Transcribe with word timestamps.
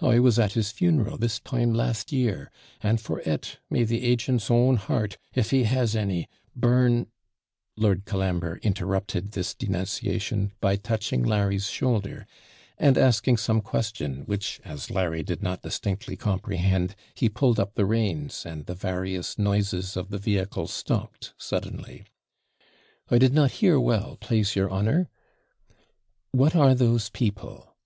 I 0.00 0.18
was 0.18 0.38
at 0.38 0.54
his 0.54 0.70
funeral, 0.72 1.18
this 1.18 1.38
time 1.38 1.74
last 1.74 2.10
year; 2.10 2.50
and 2.82 2.98
for 2.98 3.20
it, 3.20 3.58
may 3.68 3.84
the 3.84 4.02
agent's 4.02 4.50
own 4.50 4.76
heart, 4.76 5.18
if 5.34 5.50
he 5.50 5.64
has 5.64 5.94
any, 5.94 6.26
burn' 6.56 7.08
Lord 7.76 8.06
Colambre 8.06 8.56
interrupted 8.62 9.32
this 9.32 9.52
denunciation 9.52 10.52
by 10.62 10.76
touching 10.76 11.22
Larry's 11.22 11.68
shoulder, 11.68 12.26
and 12.78 12.96
asking 12.96 13.36
some 13.36 13.60
question, 13.60 14.22
which, 14.24 14.58
as 14.64 14.90
Larry 14.90 15.22
did 15.22 15.42
not 15.42 15.60
distinctly 15.60 16.16
comprehend, 16.16 16.94
he 17.14 17.28
pulled 17.28 17.60
up 17.60 17.74
the 17.74 17.84
reins, 17.84 18.46
and 18.46 18.64
the 18.64 18.74
various 18.74 19.38
noises 19.38 19.98
of 19.98 20.08
the 20.08 20.16
vehicle 20.16 20.66
stopped 20.66 21.34
suddenly. 21.36 22.04
I 23.10 23.18
did 23.18 23.34
not 23.34 23.50
hear 23.60 23.78
well, 23.78 24.16
plase 24.18 24.56
your 24.56 24.70
honour.' 24.70 25.10
'What 26.30 26.56
are 26.56 26.74
those 26.74 27.10
people?' 27.10 27.74